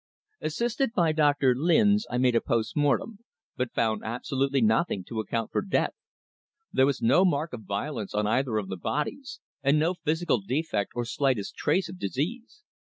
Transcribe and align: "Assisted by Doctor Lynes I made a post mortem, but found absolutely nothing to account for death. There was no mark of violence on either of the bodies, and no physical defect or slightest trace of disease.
"Assisted 0.41 0.93
by 0.93 1.11
Doctor 1.11 1.53
Lynes 1.55 2.07
I 2.09 2.17
made 2.17 2.35
a 2.35 2.41
post 2.41 2.75
mortem, 2.75 3.19
but 3.55 3.71
found 3.71 4.01
absolutely 4.03 4.59
nothing 4.59 5.03
to 5.03 5.19
account 5.19 5.51
for 5.51 5.61
death. 5.61 5.93
There 6.73 6.87
was 6.87 7.03
no 7.03 7.23
mark 7.23 7.53
of 7.53 7.65
violence 7.65 8.15
on 8.15 8.25
either 8.25 8.57
of 8.57 8.67
the 8.67 8.77
bodies, 8.77 9.41
and 9.61 9.77
no 9.77 9.93
physical 9.93 10.41
defect 10.41 10.93
or 10.95 11.05
slightest 11.05 11.55
trace 11.55 11.87
of 11.87 11.99
disease. 11.99 12.63